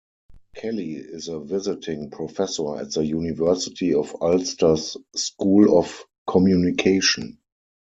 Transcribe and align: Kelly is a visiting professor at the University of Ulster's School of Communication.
Kelly 0.55 0.93
is 0.95 1.27
a 1.27 1.39
visiting 1.41 2.09
professor 2.09 2.75
at 2.79 2.91
the 2.91 3.05
University 3.05 3.93
of 3.93 4.15
Ulster's 4.19 4.97
School 5.15 5.77
of 5.77 6.05
Communication. 6.27 7.37